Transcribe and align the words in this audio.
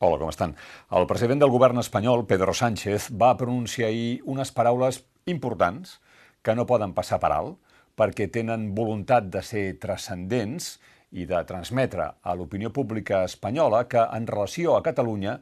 Hola, 0.00 0.18
com 0.18 0.28
estan? 0.28 0.56
El 0.90 1.06
president 1.06 1.38
del 1.38 1.52
govern 1.54 1.78
espanyol, 1.78 2.24
Pedro 2.26 2.52
Sánchez, 2.52 3.12
va 3.14 3.36
pronunciar 3.38 3.92
ahir 3.92 4.24
unes 4.26 4.50
paraules 4.50 5.04
importants 5.30 6.00
que 6.42 6.54
no 6.58 6.66
poden 6.66 6.96
passar 6.96 7.20
per 7.22 7.30
alt 7.30 7.60
perquè 7.94 8.26
tenen 8.34 8.72
voluntat 8.74 9.28
de 9.30 9.42
ser 9.46 9.78
transcendents 9.78 10.80
i 11.14 11.28
de 11.30 11.38
transmetre 11.46 12.08
a 12.10 12.34
l'opinió 12.34 12.72
pública 12.74 13.22
espanyola 13.22 13.84
que 13.86 14.02
en 14.02 14.26
relació 14.26 14.74
a 14.74 14.82
Catalunya 14.82 15.38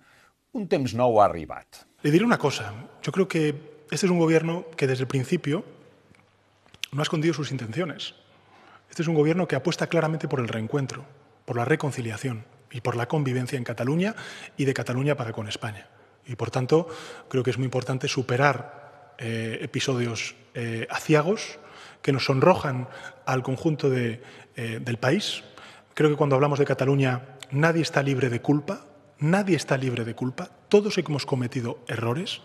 un 0.53 0.69
temps 0.69 0.93
nou 0.93 1.16
ha 1.16 1.30
arribat. 1.30 1.87
Le 2.05 2.12
diré 2.12 2.29
una 2.29 2.37
cosa. 2.37 2.75
Yo 3.03 3.11
creo 3.11 3.27
que 3.27 3.48
este 3.91 4.05
es 4.05 4.12
un 4.12 4.19
gobierno 4.19 4.66
que 4.77 4.87
desde 4.87 5.05
el 5.05 5.09
principio 5.09 5.64
no 6.93 7.00
ha 7.00 7.09
escondido 7.09 7.32
sus 7.32 7.53
intenciones. 7.53 8.14
Este 8.91 9.00
es 9.00 9.09
un 9.09 9.14
gobierno 9.14 9.48
que 9.48 9.57
apuesta 9.57 9.87
claramente 9.87 10.29
por 10.29 10.41
el 10.41 10.48
reencuentro, 10.48 11.07
por 11.46 11.57
la 11.57 11.64
reconciliación 11.64 12.51
y 12.72 12.81
por 12.81 12.96
la 12.96 13.07
convivencia 13.07 13.57
en 13.57 13.64
Cataluña 13.64 14.14
y 14.57 14.64
de 14.64 14.75
Cataluña 14.75 15.17
para 15.17 15.32
con 15.32 15.49
España. 15.49 15.89
Y 16.26 16.36
por 16.36 16.50
tanto, 16.50 16.89
creo 17.29 17.43
que 17.43 17.50
es 17.50 17.58
muy 17.58 17.64
importante 17.64 18.08
superar 18.08 19.14
eh, 19.18 19.58
episodios 19.61 20.35
eh, 20.54 20.86
aciagos 20.90 21.58
que 22.00 22.12
nos 22.12 22.25
sonrojan 22.25 22.89
al 23.26 23.43
conjunto 23.43 23.90
de, 23.90 24.22
eh, 24.57 24.81
del 24.82 24.98
país. 24.98 25.45
Creo 25.95 26.11
que 26.11 26.17
cuando 26.17 26.36
hablamos 26.36 26.58
de 26.58 26.64
Cataluña 26.64 27.22
nadie 27.50 27.82
está 27.82 28.03
libre 28.03 28.31
de 28.31 28.40
culpa, 28.40 28.86
nadie 29.18 29.57
está 29.57 29.76
libre 29.76 30.04
de 30.04 30.14
culpa, 30.14 30.50
todos 30.68 30.98
hemos 30.98 31.26
cometido 31.26 31.79
errores, 31.86 32.41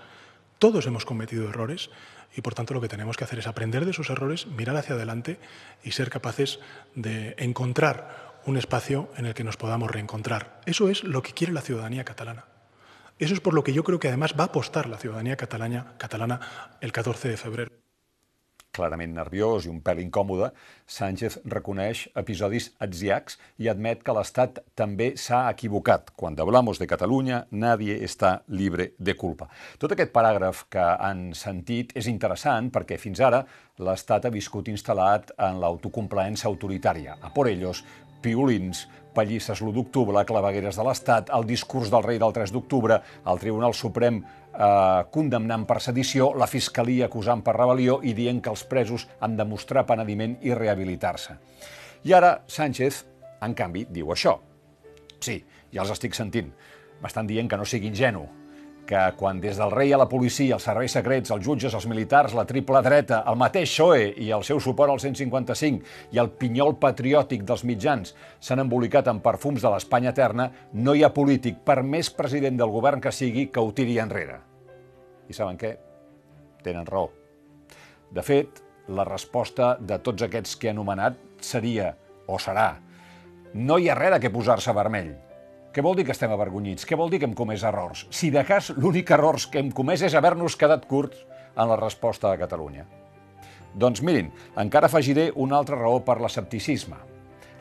todos 0.59 0.85
hemos 0.85 1.05
cometido 1.05 1.49
errores 1.49 1.89
y 2.35 2.41
por 2.41 2.53
tanto 2.53 2.73
lo 2.73 2.81
que 2.81 2.89
tenemos 2.89 3.17
que 3.17 3.23
hacer 3.23 3.39
es 3.39 3.47
aprender 3.47 3.85
de 3.85 3.91
esos 3.91 4.09
errores, 4.09 4.47
mirar 4.47 4.75
hacia 4.75 4.95
adelante 4.95 5.39
y 5.83 5.91
ser 5.91 6.09
capaces 6.09 6.59
de 6.93 7.35
encontrar 7.37 8.26
un 8.47 8.57
espacio 8.57 9.09
en 9.17 9.25
el 9.25 9.33
que 9.33 9.43
nos 9.43 9.57
podamos 9.57 9.91
reencontrar. 9.91 10.61
Eso 10.65 10.89
es 10.89 11.03
lo 11.03 11.21
que 11.21 11.33
quiere 11.33 11.53
la 11.53 11.61
ciudadanía 11.61 12.05
catalana. 12.05 12.45
Eso 13.19 13.33
es 13.33 13.41
por 13.41 13.53
lo 13.53 13.63
que 13.63 13.73
yo 13.73 13.83
creo 13.83 13.99
que 13.99 14.07
además 14.07 14.35
va 14.39 14.45
a 14.45 14.47
apostar 14.47 14.87
la 14.87 14.97
ciudadanía 14.97 15.35
catalana, 15.35 15.93
catalana 15.97 16.39
el 16.81 16.91
14 16.91 17.29
de 17.29 17.37
febrero. 17.37 17.71
clarament 18.77 19.15
nerviós 19.17 19.65
i 19.65 19.71
un 19.71 19.81
pèl 19.81 20.01
incòmode, 20.03 20.51
Sánchez 20.87 21.39
reconeix 21.49 22.05
episodis 22.19 22.69
atziacs 22.83 23.37
i 23.63 23.69
admet 23.71 24.03
que 24.05 24.15
l'Estat 24.15 24.61
també 24.77 25.09
s'ha 25.19 25.43
equivocat. 25.51 26.13
Quan 26.15 26.37
hablamos 26.39 26.79
de 26.79 26.87
Catalunya, 26.89 27.43
nadie 27.51 27.97
està 28.05 28.37
libre 28.47 28.91
de 28.97 29.17
culpa. 29.19 29.49
Tot 29.81 29.95
aquest 29.95 30.13
paràgraf 30.15 30.65
que 30.73 30.83
han 30.83 31.31
sentit 31.35 31.95
és 31.97 32.07
interessant 32.11 32.69
perquè 32.73 32.99
fins 33.01 33.23
ara 33.23 33.43
l'Estat 33.83 34.25
ha 34.25 34.33
viscut 34.33 34.69
instal·lat 34.71 35.33
en 35.37 35.59
l'autocomplaença 35.61 36.47
autoritària. 36.47 37.17
A 37.21 37.33
por 37.33 37.49
ellos, 37.49 37.83
piolins, 38.27 38.83
pallisses 39.15 39.61
l'1 39.63 39.73
d'octubre, 39.73 40.23
clavegueres 40.27 40.77
de 40.77 40.85
l'Estat, 40.85 41.31
el 41.33 41.47
discurs 41.47 41.89
del 41.93 42.05
rei 42.05 42.19
del 42.21 42.35
3 42.35 42.53
d'octubre, 42.53 42.99
el 43.25 43.41
Tribunal 43.41 43.73
Suprem 43.73 44.19
eh, 44.21 45.03
condemnant 45.13 45.65
per 45.69 45.79
sedició, 45.83 46.33
la 46.37 46.49
Fiscalia 46.51 47.07
acusant 47.07 47.43
per 47.45 47.55
rebel·lió 47.57 48.01
i 48.03 48.13
dient 48.17 48.41
que 48.43 48.53
els 48.53 48.65
presos 48.69 49.07
han 49.23 49.37
de 49.39 49.47
mostrar 49.47 49.87
penediment 49.89 50.37
i 50.45 50.53
rehabilitar-se. 50.53 51.37
I 52.05 52.13
ara 52.13 52.35
Sánchez, 52.47 53.05
en 53.41 53.55
canvi, 53.57 53.87
diu 53.89 54.11
això. 54.13 54.37
Sí, 55.23 55.39
ja 55.73 55.81
els 55.83 55.93
estic 55.95 56.15
sentint. 56.17 56.51
M'estan 57.01 57.29
dient 57.29 57.49
que 57.49 57.57
no 57.57 57.65
sigui 57.65 57.89
ingenu, 57.89 58.25
que 58.87 59.01
quan 59.19 59.41
des 59.43 59.59
del 59.59 59.71
rei 59.73 59.91
a 59.93 59.99
la 59.99 60.07
policia, 60.09 60.55
els 60.55 60.65
serveis 60.65 60.95
secrets, 60.95 61.31
els 61.35 61.43
jutges, 61.45 61.75
els 61.75 61.85
militars, 61.91 62.33
la 62.37 62.45
triple 62.49 62.81
dreta, 62.85 63.19
el 63.27 63.37
mateix 63.37 63.69
PSOE 63.73 64.13
i 64.23 64.31
el 64.33 64.45
seu 64.47 64.61
suport 64.63 64.93
al 64.93 65.01
155 65.03 66.15
i 66.15 66.21
el 66.23 66.31
pinyol 66.39 66.77
patriòtic 66.81 67.43
dels 67.45 67.65
mitjans 67.67 68.15
s'han 68.39 68.63
embolicat 68.63 69.11
en 69.11 69.19
perfums 69.25 69.61
de 69.61 69.73
l'Espanya 69.73 70.13
eterna, 70.15 70.49
no 70.73 70.95
hi 70.95 71.03
ha 71.03 71.11
polític, 71.13 71.59
per 71.67 71.83
més 71.83 72.09
president 72.09 72.57
del 72.57 72.71
govern 72.73 73.03
que 73.03 73.11
sigui, 73.11 73.49
que 73.51 73.61
ho 73.61 73.75
tiri 73.75 73.99
enrere. 73.99 74.39
I 75.27 75.35
saben 75.35 75.59
què? 75.59 75.75
Tenen 76.63 76.87
raó. 76.87 77.11
De 78.15 78.23
fet, 78.23 78.63
la 78.87 79.03
resposta 79.03 79.75
de 79.79 79.99
tots 79.99 80.23
aquests 80.23 80.55
que 80.55 80.71
he 80.71 80.75
anomenat 80.75 81.19
seria, 81.43 81.91
o 82.27 82.39
serà, 82.39 82.69
no 83.53 83.77
hi 83.77 83.89
ha 83.91 83.95
res 83.99 84.15
de 84.15 84.23
què 84.23 84.31
posar-se 84.31 84.73
vermell 84.75 85.15
què 85.73 85.83
vol 85.85 85.97
dir 85.97 86.05
que 86.07 86.13
estem 86.15 86.31
avergonyits? 86.33 86.85
Què 86.87 86.97
vol 86.97 87.11
dir 87.11 87.19
que 87.21 87.27
hem 87.29 87.35
comès 87.37 87.65
errors? 87.67 88.05
Si 88.09 88.31
de 88.33 88.43
cas 88.47 88.71
l'únic 88.77 89.11
error 89.13 89.37
que 89.51 89.61
hem 89.61 89.71
comès 89.71 90.05
és 90.07 90.15
haver-nos 90.17 90.55
quedat 90.57 90.87
curts 90.89 91.19
en 91.55 91.67
la 91.69 91.77
resposta 91.77 92.31
a 92.31 92.39
Catalunya. 92.39 92.85
Doncs 93.77 94.01
mirin, 94.01 94.31
encara 94.57 94.89
afegiré 94.89 95.29
una 95.35 95.57
altra 95.59 95.77
raó 95.77 95.99
per 96.05 96.17
l'escepticisme. 96.21 96.97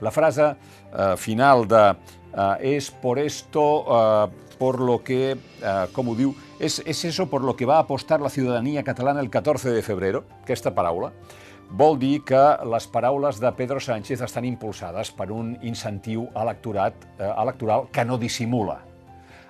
La 0.01 0.13
frase 0.13 0.49
eh, 0.53 1.15
final 1.21 1.67
de 1.69 1.83
eh, 1.91 2.77
és 2.77 2.91
por 2.91 3.19
esto 3.19 3.65
eh, 3.85 4.47
por 4.59 4.81
lo 4.81 5.03
que, 5.05 5.33
eh, 5.33 5.87
com 5.93 6.09
ho 6.09 6.15
diu, 6.17 6.33
és, 6.59 6.81
és 6.87 7.05
eso 7.05 7.27
por 7.29 7.45
lo 7.45 7.57
que 7.57 7.69
va 7.69 7.79
apostar 7.79 8.21
la 8.21 8.33
ciudadanía 8.33 8.85
catalana 8.85 9.21
el 9.21 9.31
14 9.31 9.71
de 9.71 9.83
febrero, 9.83 10.25
aquesta 10.43 10.75
paraula, 10.75 11.13
vol 11.71 11.99
dir 11.99 12.23
que 12.25 12.43
les 12.71 12.87
paraules 12.87 13.41
de 13.41 13.51
Pedro 13.53 13.81
Sánchez 13.81 14.23
estan 14.23 14.45
impulsades 14.45 15.11
per 15.11 15.31
un 15.33 15.57
incentiu 15.63 16.29
electorat, 16.35 16.95
eh, 17.19 17.27
electoral 17.27 17.89
que 17.93 18.05
no 18.05 18.19
dissimula, 18.19 18.81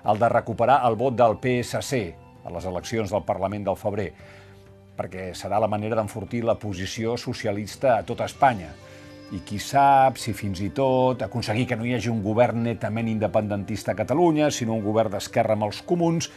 el 0.05 0.19
de 0.19 0.29
recuperar 0.29 0.81
el 0.87 0.95
vot 0.95 1.15
del 1.15 1.37
PSC 1.37 2.15
a 2.45 2.51
les 2.51 2.65
eleccions 2.65 3.11
del 3.11 3.23
Parlament 3.23 3.65
del 3.67 3.77
febrer, 3.77 4.11
perquè 4.97 5.31
serà 5.37 5.59
la 5.59 5.69
manera 5.69 5.95
d'enfortir 5.95 6.43
la 6.43 6.57
posició 6.57 7.17
socialista 7.17 7.97
a 7.97 8.03
tota 8.03 8.25
Espanya. 8.25 8.73
I 9.35 9.41
qui 9.43 9.59
sap 9.59 10.17
si 10.17 10.31
fins 10.33 10.61
i 10.63 10.69
tot 10.71 11.21
aconseguir 11.21 11.67
que 11.67 11.75
no 11.75 11.85
hi 11.85 11.93
hagi 11.97 12.09
un 12.09 12.23
govern 12.23 12.63
netament 12.63 13.09
independentista 13.11 13.91
a 13.91 13.95
Catalunya, 13.99 14.49
sinó 14.49 14.73
un 14.73 14.85
govern 14.85 15.11
d'esquerra 15.11 15.53
amb 15.53 15.67
els 15.67 15.81
comuns, 15.83 16.31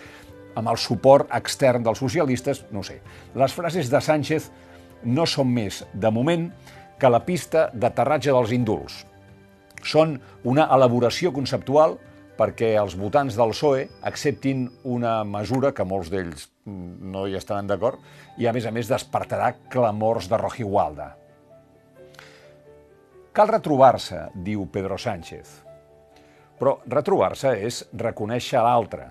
amb 0.58 0.68
el 0.68 0.76
suport 0.76 1.30
extern 1.32 1.84
dels 1.86 2.02
socialistes, 2.02 2.64
no 2.74 2.82
sé. 2.82 2.98
Les 3.38 3.54
frases 3.54 3.88
de 3.91 4.00
Sánchez 4.00 4.50
no 5.04 5.26
són 5.26 5.50
més, 5.54 5.84
de 5.94 6.10
moment, 6.10 6.48
que 7.00 7.10
la 7.10 7.22
pista 7.24 7.68
d'aterratge 7.72 8.32
dels 8.34 8.52
indults. 8.52 9.00
Són 9.80 10.18
una 10.44 10.66
elaboració 10.74 11.32
conceptual 11.32 11.96
perquè 12.40 12.74
els 12.80 12.96
votants 12.96 13.36
del 13.36 13.52
PSOE 13.52 13.86
acceptin 14.08 14.66
una 14.88 15.20
mesura 15.28 15.72
que 15.76 15.84
molts 15.84 16.08
d'ells 16.12 16.46
no 16.64 17.26
hi 17.26 17.36
estaran 17.36 17.68
d'acord 17.68 18.00
i, 18.38 18.46
a 18.46 18.52
més 18.56 18.66
a 18.66 18.72
més, 18.72 18.88
despertarà 18.88 19.52
clamors 19.72 20.28
de 20.30 20.38
Rojigualda. 20.40 21.08
Cal 23.36 23.48
retrobar-se, 23.48 24.26
diu 24.34 24.64
Pedro 24.72 24.96
Sánchez. 24.98 25.50
Però 26.60 26.78
retrobar-se 26.88 27.52
és 27.64 27.84
reconèixer 27.96 28.60
l'altre, 28.64 29.06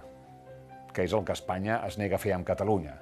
que 0.94 1.06
és 1.06 1.14
el 1.14 1.24
que 1.26 1.38
Espanya 1.38 1.80
es 1.88 1.98
nega 2.02 2.18
a 2.18 2.22
fer 2.22 2.34
amb 2.36 2.46
Catalunya. 2.46 2.98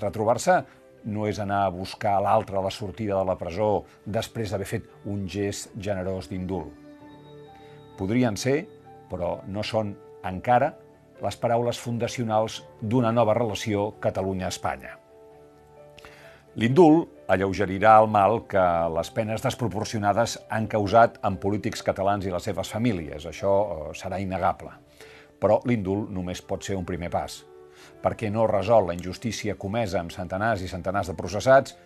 Retrobar-se 0.00 0.58
no 1.04 1.26
és 1.28 1.38
anar 1.40 1.64
a 1.64 1.72
buscar 1.72 2.16
l'altre 2.22 2.58
a 2.58 2.62
la 2.64 2.72
sortida 2.72 3.18
de 3.18 3.24
la 3.28 3.36
presó 3.40 3.84
després 4.06 4.50
d'haver 4.50 4.68
fet 4.68 4.88
un 5.10 5.26
gest 5.28 5.74
generós 5.76 6.30
d'indult. 6.30 6.72
Podrien 7.98 8.36
ser, 8.40 8.64
però 9.10 9.38
no 9.46 9.62
són 9.62 9.94
encara, 10.24 10.72
les 11.22 11.36
paraules 11.38 11.78
fundacionals 11.78 12.62
d'una 12.80 13.12
nova 13.12 13.36
relació 13.36 13.92
Catalunya-Espanya. 14.02 14.98
L'indult 16.58 17.30
alleugerirà 17.30 17.96
el 18.00 18.10
mal 18.10 18.44
que 18.50 18.64
les 18.94 19.10
penes 19.14 19.42
desproporcionades 19.42 20.36
han 20.50 20.68
causat 20.70 21.18
en 21.26 21.38
polítics 21.42 21.82
catalans 21.82 22.26
i 22.26 22.34
les 22.34 22.46
seves 22.46 22.70
famílies. 22.70 23.26
Això 23.26 23.54
eh, 23.62 23.88
serà 23.98 24.20
innegable. 24.22 24.70
Però 25.40 25.58
l'indult 25.66 26.12
només 26.14 26.44
pot 26.46 26.62
ser 26.62 26.78
un 26.78 26.86
primer 26.86 27.10
pas 27.10 27.42
perquè 28.02 28.30
no 28.30 28.46
resol 28.50 28.88
la 28.88 28.96
injustícia 28.96 29.56
comesa 29.60 30.00
amb 30.00 30.12
centenars 30.12 30.62
i 30.62 30.68
centenars 30.68 31.10
de 31.10 31.16
processats 31.18 31.76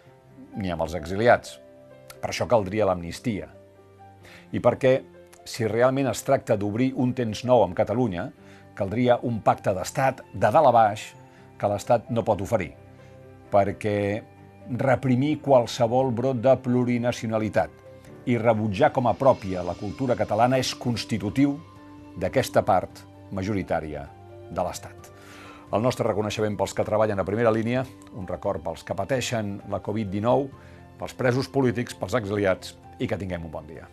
ni 0.56 0.72
amb 0.72 0.82
els 0.86 0.96
exiliats. 0.98 1.58
Per 2.18 2.32
això 2.32 2.48
caldria 2.50 2.88
l'amnistia. 2.88 3.48
I 4.52 4.60
perquè, 4.64 4.98
si 5.44 5.68
realment 5.68 6.10
es 6.10 6.24
tracta 6.26 6.56
d'obrir 6.56 6.92
un 6.96 7.14
temps 7.16 7.44
nou 7.46 7.62
amb 7.64 7.76
Catalunya, 7.76 8.28
caldria 8.78 9.18
un 9.26 9.40
pacte 9.42 9.74
d'estat 9.74 10.22
de 10.32 10.50
dalt 10.54 10.70
a 10.70 10.74
baix 10.74 11.06
que 11.58 11.70
l'Estat 11.70 12.10
no 12.14 12.22
pot 12.24 12.40
oferir, 12.44 12.70
perquè 13.50 13.98
reprimir 14.78 15.38
qualsevol 15.42 16.12
brot 16.14 16.42
de 16.44 16.54
plurinacionalitat 16.62 18.28
i 18.28 18.36
rebutjar 18.38 18.92
com 18.94 19.08
a 19.08 19.16
pròpia 19.16 19.64
la 19.66 19.74
cultura 19.78 20.16
catalana 20.16 20.60
és 20.60 20.74
constitutiu 20.76 21.56
d'aquesta 22.20 22.62
part 22.62 23.02
majoritària 23.32 24.04
de 24.50 24.64
l'Estat. 24.64 25.17
El 25.68 25.82
nostre 25.84 26.06
reconeixement 26.06 26.54
pels 26.56 26.72
que 26.72 26.84
treballen 26.86 27.20
a 27.20 27.26
primera 27.28 27.50
línia, 27.52 27.82
un 28.16 28.24
record 28.28 28.62
pels 28.64 28.86
que 28.88 28.96
pateixen 28.96 29.58
la 29.68 29.82
Covid-19, 29.84 30.48
pels 30.96 31.14
presos 31.18 31.50
polítics, 31.52 31.92
pels 31.92 32.16
exiliats 32.16 32.72
i 32.98 33.08
que 33.10 33.18
tinguem 33.20 33.44
un 33.44 33.52
bon 33.52 33.68
dia. 33.68 33.84